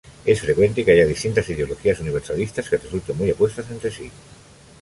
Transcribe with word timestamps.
Es 0.25 0.41
frecuente 0.41 0.83
que 0.83 0.93
haya 0.93 1.05
distintas 1.05 1.47
ideologías 1.51 1.99
universalistas 1.99 2.67
que 2.67 2.77
resulten 2.77 3.15
muy 3.19 3.29
opuestas 3.29 3.69
entre 3.69 3.91
sí. 3.91 4.09